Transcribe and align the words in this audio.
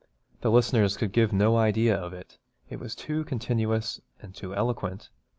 The 0.41 0.49
listeners 0.49 0.97
could 0.97 1.11
give 1.11 1.31
no 1.31 1.57
idea 1.57 1.95
of 1.95 2.11
it: 2.11 2.39
it 2.71 2.79
was 2.79 2.95
too 2.95 3.23
continuous 3.23 4.01
and 4.19 4.33
too 4.33 4.55
eloquent. 4.55 5.09